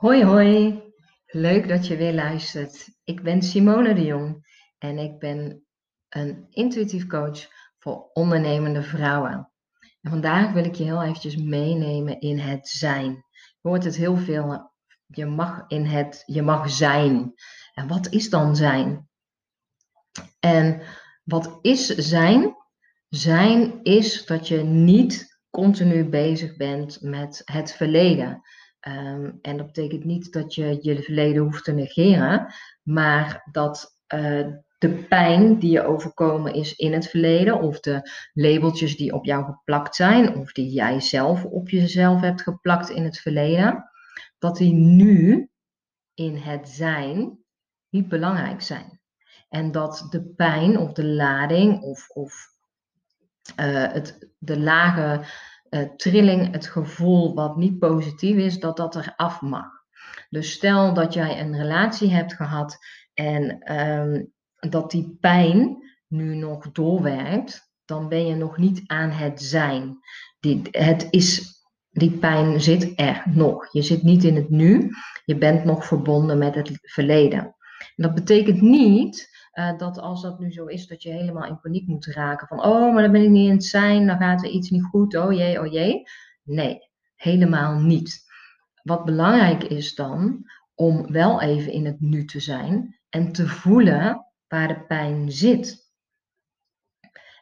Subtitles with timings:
[0.00, 0.82] Hoi hoi,
[1.26, 2.88] leuk dat je weer luistert.
[3.04, 4.46] Ik ben Simone de Jong
[4.78, 5.64] en ik ben
[6.08, 7.48] een intuïtief coach
[7.78, 9.52] voor ondernemende vrouwen.
[10.00, 13.10] En vandaag wil ik je heel eventjes meenemen in het zijn.
[13.60, 14.72] Je hoort het heel veel,
[15.06, 17.34] je mag in het, je mag zijn.
[17.74, 19.08] En wat is dan zijn?
[20.38, 20.82] En
[21.24, 22.56] wat is zijn?
[23.08, 28.42] Zijn is dat je niet continu bezig bent met het verleden.
[28.88, 34.46] Um, en dat betekent niet dat je je verleden hoeft te negeren, maar dat uh,
[34.78, 39.44] de pijn die je overkomen is in het verleden, of de labeltjes die op jou
[39.44, 43.90] geplakt zijn, of die jij zelf op jezelf hebt geplakt in het verleden,
[44.38, 45.48] dat die nu
[46.14, 47.38] in het zijn
[47.88, 49.00] niet belangrijk zijn.
[49.48, 52.48] En dat de pijn of de lading of, of
[53.60, 55.24] uh, het, de lage
[55.96, 59.66] trilling, het gevoel wat niet positief is, dat dat er af mag.
[60.30, 62.78] Dus stel dat jij een relatie hebt gehad
[63.14, 64.32] en um,
[64.70, 69.98] dat die pijn nu nog doorwerkt, dan ben je nog niet aan het zijn.
[70.40, 71.54] Die, het is,
[71.90, 73.72] die pijn zit er nog.
[73.72, 74.90] Je zit niet in het nu,
[75.24, 77.38] je bent nog verbonden met het verleden.
[77.96, 81.60] En dat betekent niet uh, dat als dat nu zo is, dat je helemaal in
[81.60, 82.46] paniek moet raken.
[82.46, 84.84] Van, oh, maar dan ben ik niet in het zijn, dan gaat er iets niet
[84.84, 86.02] goed, oh jee, oh jee.
[86.42, 86.78] Nee,
[87.14, 88.28] helemaal niet.
[88.82, 94.26] Wat belangrijk is dan, om wel even in het nu te zijn en te voelen
[94.48, 95.88] waar de pijn zit.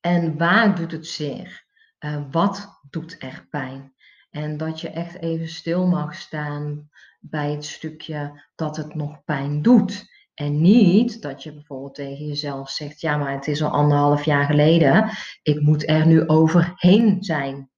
[0.00, 1.64] En waar doet het zeer?
[2.00, 3.94] Uh, wat doet er pijn?
[4.30, 9.62] En dat je echt even stil mag staan bij het stukje dat het nog pijn
[9.62, 10.09] doet.
[10.40, 14.44] En niet dat je bijvoorbeeld tegen jezelf zegt, ja, maar het is al anderhalf jaar
[14.44, 15.10] geleden,
[15.42, 17.70] ik moet er nu overheen zijn.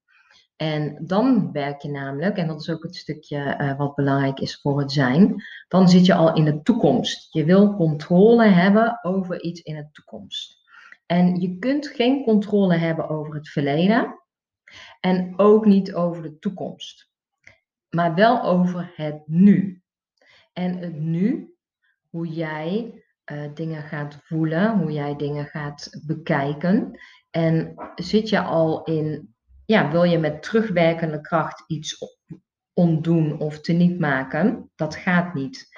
[0.57, 4.61] En dan werk je namelijk, en dat is ook het stukje uh, wat belangrijk is
[4.61, 7.33] voor het zijn, dan zit je al in de toekomst.
[7.33, 10.61] Je wil controle hebben over iets in de toekomst.
[11.07, 14.21] En je kunt geen controle hebben over het verleden
[15.01, 17.11] en ook niet over de toekomst,
[17.91, 19.83] maar wel over het nu.
[20.53, 21.52] En het nu
[22.13, 23.03] hoe jij
[23.33, 27.01] uh, dingen gaat voelen, hoe jij dingen gaat bekijken.
[27.31, 29.35] En zit je al in,
[29.65, 31.99] ja, wil je met terugwerkende kracht iets
[32.73, 34.71] ontdoen of teniet maken?
[34.75, 35.69] Dat gaat niet.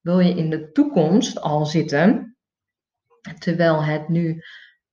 [0.00, 2.36] Wil je in de toekomst al zitten,
[3.38, 4.42] terwijl het nu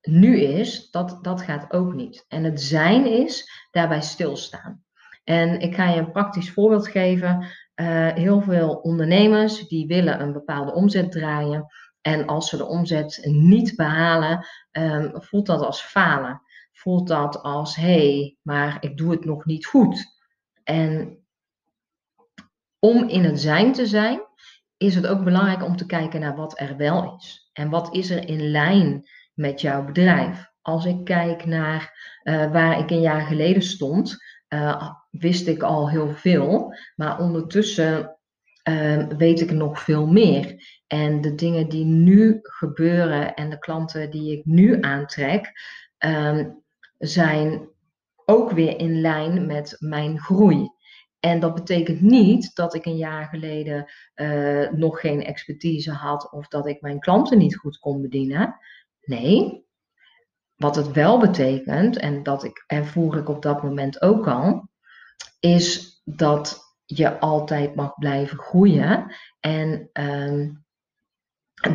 [0.08, 2.24] nu is, dat, dat gaat ook niet.
[2.28, 4.84] En het zijn is daarbij stilstaan.
[5.24, 7.46] En ik ga je een praktisch voorbeeld geven.
[7.80, 11.66] Uh, heel veel ondernemers die willen een bepaalde omzet draaien.
[12.00, 16.42] En als ze de omzet niet behalen, um, voelt dat als falen.
[16.72, 20.04] Voelt dat als hé, hey, maar ik doe het nog niet goed.
[20.64, 21.18] En
[22.78, 24.20] om in het zijn te zijn,
[24.76, 27.50] is het ook belangrijk om te kijken naar wat er wel is.
[27.52, 30.46] En wat is er in lijn met jouw bedrijf.
[30.62, 35.90] Als ik kijk naar uh, waar ik een jaar geleden stond, uh, wist ik al
[35.90, 38.18] heel veel, maar ondertussen
[38.68, 40.66] uh, weet ik nog veel meer.
[40.86, 45.52] En de dingen die nu gebeuren en de klanten die ik nu aantrek,
[45.98, 46.62] um,
[46.98, 47.68] zijn
[48.24, 50.68] ook weer in lijn met mijn groei.
[51.20, 56.48] En dat betekent niet dat ik een jaar geleden uh, nog geen expertise had of
[56.48, 58.56] dat ik mijn klanten niet goed kon bedienen.
[59.00, 59.66] Nee,
[60.56, 64.67] wat het wel betekent, en dat ik ervoer ik op dat moment ook al,
[65.40, 69.14] is dat je altijd mag blijven groeien.
[69.40, 70.66] En um,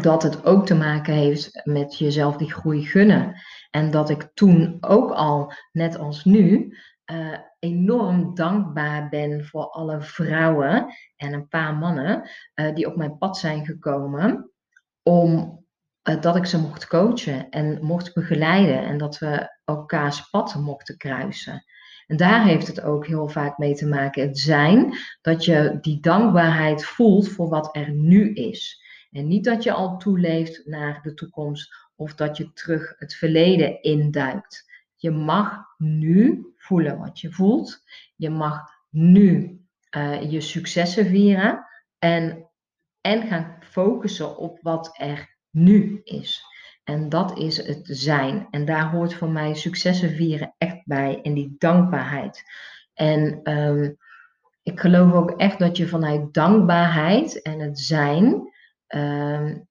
[0.02, 3.42] dat het ook te maken heeft met jezelf die groei gunnen.
[3.70, 6.78] En dat ik toen ook al, net als nu,
[7.12, 13.18] uh, enorm dankbaar ben voor alle vrouwen en een paar mannen uh, die op mijn
[13.18, 14.52] pad zijn gekomen.
[15.04, 15.62] Om
[16.10, 18.84] uh, dat ik ze mocht coachen en mocht begeleiden.
[18.84, 21.64] En dat we elkaars pad mochten kruisen.
[22.08, 24.28] En daar heeft het ook heel vaak mee te maken.
[24.28, 28.82] Het zijn dat je die dankbaarheid voelt voor wat er nu is.
[29.12, 33.82] En niet dat je al toeleeft naar de toekomst of dat je terug het verleden
[33.82, 34.72] induikt.
[34.96, 37.84] Je mag nu voelen wat je voelt.
[38.16, 39.62] Je mag nu
[39.98, 41.66] uh, je successen vieren
[42.00, 42.50] en,
[43.02, 46.44] en gaan focussen op wat er nu is.
[46.84, 48.48] En dat is het zijn.
[48.52, 51.20] En daar hoort voor mij successen vieren bij.
[51.22, 52.44] En die dankbaarheid.
[52.94, 53.98] En um,
[54.64, 58.52] ik geloof ook echt dat je vanuit dankbaarheid en het zijn
[58.88, 59.68] um,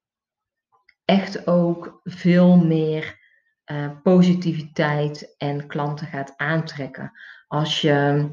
[1.05, 3.21] echt ook veel meer
[3.67, 7.13] uh, positiviteit en klanten gaat aantrekken.
[7.47, 8.29] Als je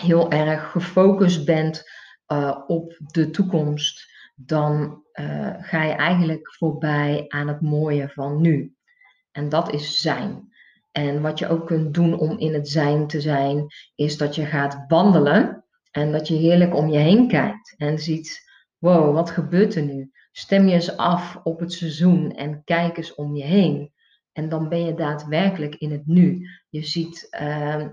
[0.00, 1.90] heel erg gefocust bent
[2.32, 8.74] uh, op de toekomst, dan uh, ga je eigenlijk voorbij aan het mooie van nu.
[9.30, 10.53] En dat is zijn.
[10.96, 14.44] En wat je ook kunt doen om in het zijn te zijn, is dat je
[14.44, 19.74] gaat wandelen en dat je heerlijk om je heen kijkt en ziet, wow, wat gebeurt
[19.74, 20.10] er nu?
[20.32, 23.92] Stem je eens af op het seizoen en kijk eens om je heen.
[24.32, 26.48] En dan ben je daadwerkelijk in het nu.
[26.68, 27.86] Je ziet uh,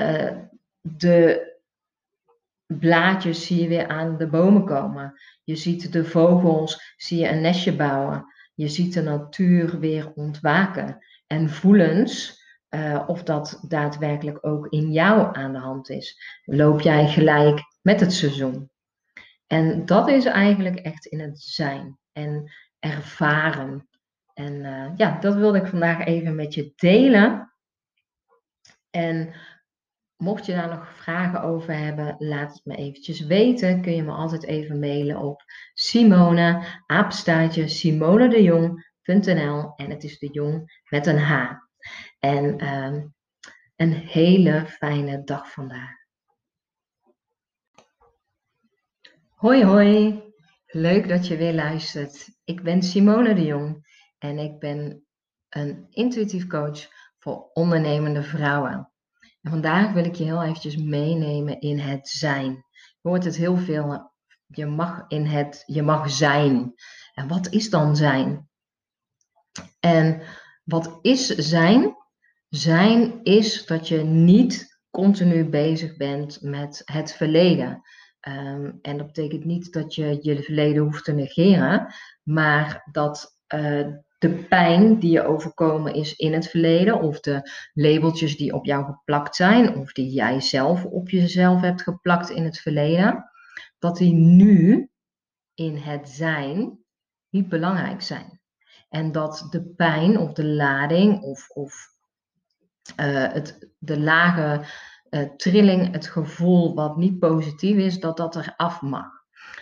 [0.00, 0.36] uh,
[0.80, 1.52] de
[2.66, 5.20] blaadjes zie je weer aan de bomen komen.
[5.44, 8.24] Je ziet de vogels, zie je een nestje bouwen.
[8.54, 10.98] Je ziet de natuur weer ontwaken.
[11.28, 16.40] En voelens, uh, of dat daadwerkelijk ook in jou aan de hand is.
[16.44, 18.70] Loop jij gelijk met het seizoen?
[19.46, 23.88] En dat is eigenlijk echt in het zijn en ervaren.
[24.34, 27.52] En uh, ja, dat wilde ik vandaag even met je delen.
[28.90, 29.34] En
[30.16, 33.82] mocht je daar nog vragen over hebben, laat het me eventjes weten.
[33.82, 35.42] Kun je me altijd even mailen op
[35.74, 37.68] Simone, apenstaartje
[39.08, 41.52] simonedejong.nl en het is de jong met een H.
[42.18, 43.02] En uh,
[43.76, 45.96] een hele fijne dag vandaag.
[49.28, 50.22] Hoi hoi,
[50.66, 52.28] leuk dat je weer luistert.
[52.44, 53.86] Ik ben Simone de Jong
[54.18, 55.06] en ik ben
[55.48, 56.88] een intuïtief coach
[57.18, 58.92] voor ondernemende vrouwen.
[59.40, 62.50] En vandaag wil ik je heel eventjes meenemen in het zijn.
[63.00, 64.12] Je hoort het heel veel,
[64.46, 66.74] je mag in het, je mag zijn.
[67.14, 68.47] En wat is dan zijn?
[69.80, 70.22] En
[70.64, 71.96] wat is zijn?
[72.48, 77.82] Zijn is dat je niet continu bezig bent met het verleden.
[78.28, 83.86] Um, en dat betekent niet dat je je verleden hoeft te negeren, maar dat uh,
[84.18, 88.84] de pijn die je overkomen is in het verleden, of de labeltjes die op jou
[88.84, 93.30] geplakt zijn, of die jij zelf op jezelf hebt geplakt in het verleden,
[93.78, 94.90] dat die nu
[95.54, 96.78] in het zijn
[97.28, 98.40] niet belangrijk zijn.
[98.88, 101.88] En dat de pijn of de lading of, of
[103.00, 104.64] uh, het, de lage
[105.10, 109.06] uh, trilling, het gevoel wat niet positief is, dat dat er af mag.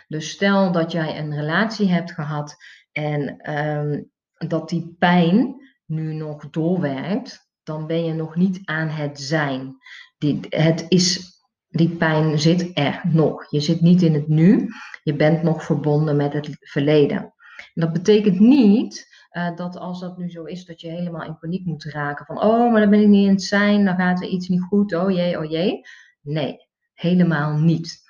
[0.08, 2.56] Dus stel dat jij een relatie hebt gehad
[2.92, 4.10] en um,
[4.48, 5.54] dat die pijn
[5.86, 9.76] nu nog doorwerkt, dan ben je nog niet aan het zijn.
[10.18, 11.34] Die, het is,
[11.68, 13.50] die pijn zit er nog.
[13.50, 14.68] Je zit niet in het nu,
[15.02, 17.18] je bent nog verbonden met het verleden.
[17.18, 21.38] En dat betekent niet uh, dat als dat nu zo is, dat je helemaal in
[21.38, 22.26] paniek moet raken.
[22.26, 24.62] Van, oh, maar dan ben ik niet in het zijn, dan gaat er iets niet
[24.62, 25.80] goed, oh jee, oh jee.
[26.20, 28.04] Nee, helemaal niet.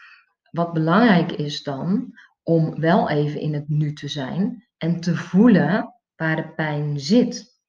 [0.50, 5.94] Wat belangrijk is dan, om wel even in het nu te zijn en te voelen
[6.16, 7.60] waar de pijn zit.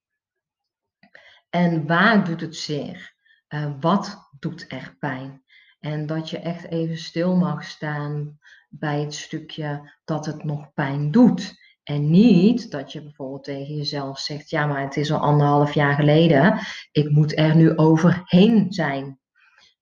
[1.49, 3.15] En waar doet het zeer?
[3.49, 5.43] Uh, wat doet er pijn?
[5.79, 8.39] En dat je echt even stil mag staan
[8.69, 11.65] bij het stukje dat het nog pijn doet.
[11.87, 15.93] En niet dat je bijvoorbeeld tegen jezelf zegt: Ja, maar het is al anderhalf jaar
[15.93, 16.59] geleden.
[16.91, 19.19] Ik moet er nu overheen zijn.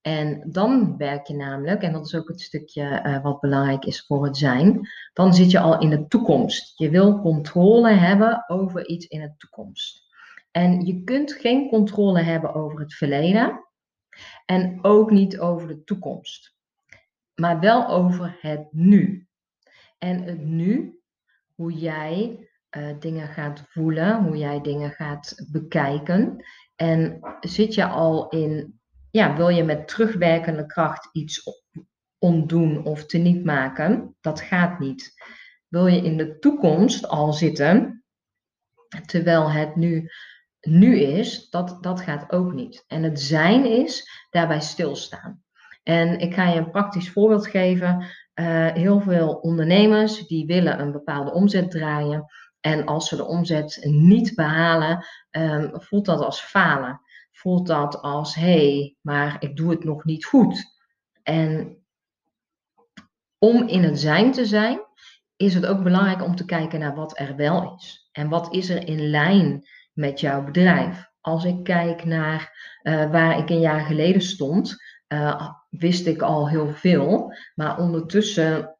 [0.02, 4.06] En dan werk je namelijk, en dat is ook het stukje uh, wat belangrijk is
[4.06, 6.78] voor het zijn, dan zit je al in de toekomst.
[6.78, 10.04] Je wil controle hebben over iets in de toekomst.
[10.52, 13.66] En je kunt geen controle hebben over het verleden
[14.46, 16.56] en ook niet over de toekomst,
[17.36, 19.28] maar wel over het nu.
[19.98, 21.00] En het nu,
[21.56, 22.48] hoe jij
[22.78, 26.46] uh, dingen gaat voelen, hoe jij dingen gaat bekijken.
[26.76, 28.80] En zit je al in
[29.16, 31.44] ja, wil je met terugwerkende kracht iets
[32.18, 34.16] ontdoen of teniet maken?
[34.22, 35.14] Dat gaat niet.
[35.68, 38.04] Wil je in de toekomst al zitten,
[39.06, 40.10] terwijl het nu,
[40.60, 42.84] nu is, dat, dat gaat ook niet.
[42.88, 45.44] En het zijn is daarbij stilstaan.
[45.86, 48.06] En ik ga je een praktisch voorbeeld geven.
[48.36, 52.26] Uh, heel veel ondernemers die willen een bepaalde omzet draaien.
[52.60, 57.02] En als ze de omzet niet behalen, um, voelt dat als falen
[57.36, 60.64] voelt dat als hé, hey, maar ik doe het nog niet goed.
[61.24, 61.78] En
[63.38, 64.80] om in het zijn te zijn,
[65.36, 68.10] is het ook belangrijk om te kijken naar wat er wel is.
[68.12, 71.10] En wat is er in lijn met jouw bedrijf?
[71.22, 74.76] Als ik kijk naar uh, waar ik een jaar geleden stond,
[75.16, 77.34] uh, wist ik al heel veel.
[77.56, 78.78] Maar ondertussen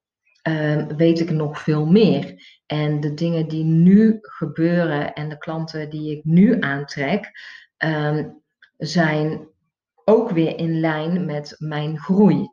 [0.48, 2.44] uh, weet ik nog veel meer.
[2.66, 7.32] En de dingen die nu gebeuren en de klanten die ik nu aantrek,
[7.78, 8.44] um,
[8.78, 9.48] zijn
[10.06, 12.50] ook weer in lijn met mijn groei.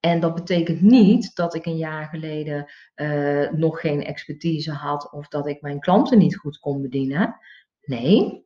[0.00, 5.28] En dat betekent niet dat ik een jaar geleden uh, nog geen expertise had of
[5.28, 7.36] dat ik mijn klanten niet goed kon bedienen.
[7.82, 8.45] Nee,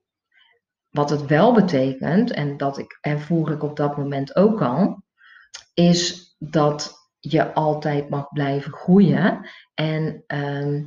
[0.90, 5.02] wat het wel betekent, en dat ik ervoer ik op dat moment ook al,
[5.74, 9.48] is dat je altijd mag blijven groeien.
[9.74, 10.84] En ehm,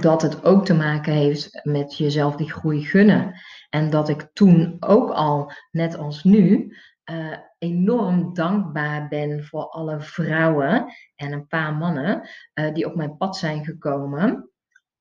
[0.00, 3.40] dat het ook te maken heeft met jezelf die groei gunnen.
[3.70, 6.76] En dat ik toen ook al, net als nu,
[7.10, 13.16] uh, enorm dankbaar ben voor alle vrouwen en een paar mannen uh, die op mijn
[13.16, 14.50] pad zijn gekomen.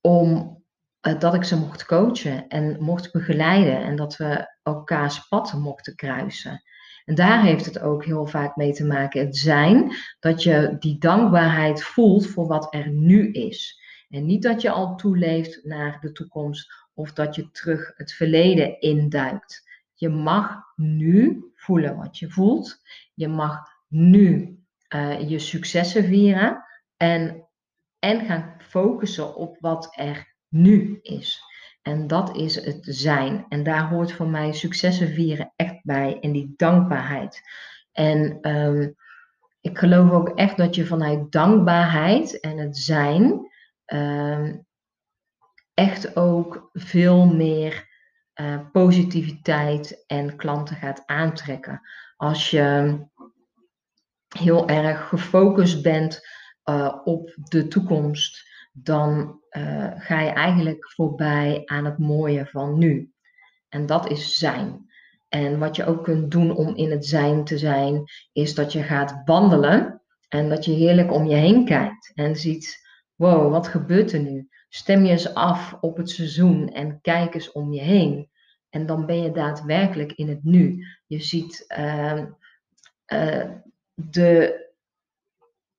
[0.02, 0.59] Om
[1.02, 3.84] dat ik ze mocht coachen en mocht begeleiden.
[3.84, 6.64] En dat we elkaars pad mochten kruisen.
[7.06, 9.26] En daar heeft het ook heel vaak mee te maken.
[9.26, 13.82] Het zijn dat je die dankbaarheid voelt voor wat er nu is.
[14.10, 18.80] En niet dat je al toeleeft naar de toekomst of dat je terug het verleden
[18.80, 19.68] induikt.
[19.94, 22.82] Je mag nu voelen wat je voelt.
[23.14, 24.60] Je mag nu
[24.96, 26.64] uh, je successen vieren
[26.98, 27.48] en,
[28.00, 31.42] en gaan focussen op wat er nu is.
[31.82, 33.46] En dat is het zijn.
[33.50, 36.20] En daar hoort voor mij successen vieren echt bij.
[36.20, 37.42] En die dankbaarheid.
[37.92, 38.96] En um,
[39.62, 43.50] ik geloof ook echt dat je vanuit dankbaarheid en het zijn
[43.86, 44.66] um,
[45.74, 47.88] echt ook veel meer
[48.36, 51.82] uh, positiviteit en klanten gaat aantrekken.
[52.16, 52.98] Als je
[54.38, 56.28] heel erg gefocust bent
[56.70, 58.49] uh, op de toekomst,
[58.84, 63.12] dan uh, ga je eigenlijk voorbij aan het mooie van nu.
[63.70, 64.88] En dat is zijn.
[65.30, 68.84] En wat je ook kunt doen om in het zijn te zijn, is dat je
[68.84, 74.12] gaat wandelen en dat je heerlijk om je heen kijkt en ziet, wow, wat gebeurt
[74.12, 74.48] er nu?
[74.70, 78.30] Stem je eens af op het seizoen en kijk eens om je heen.
[78.70, 80.86] En dan ben je daadwerkelijk in het nu.
[81.08, 82.24] Je ziet uh,
[83.14, 83.50] uh,
[83.94, 84.69] de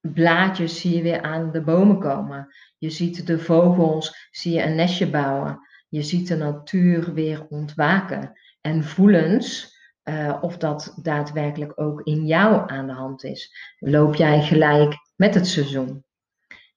[0.00, 2.54] blaadjes zie je weer aan de bomen komen.
[2.78, 5.68] Je ziet de vogels, zie je een nestje bouwen.
[5.88, 8.32] Je ziet de natuur weer ontwaken.
[8.60, 13.74] En voelens, uh, of dat daadwerkelijk ook in jou aan de hand is.
[13.78, 16.04] Loop jij gelijk met het seizoen?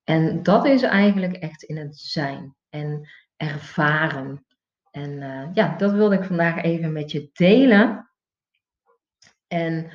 [0.04, 4.46] En dat is eigenlijk echt in het zijn en ervaren.
[4.92, 8.12] En uh, ja, dat wilde ik vandaag even met je delen.
[9.48, 9.92] En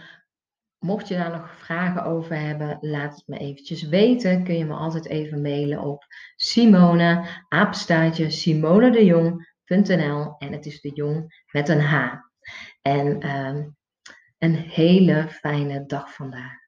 [0.78, 4.44] Mocht je daar nog vragen over hebben, laat het me eventjes weten.
[4.44, 6.04] Kun je me altijd even mailen op
[6.36, 12.14] Simone, apenstaartje simonedejong.nl en het is de jong met een H.
[12.82, 13.64] En uh,
[14.38, 16.67] een hele fijne dag vandaag.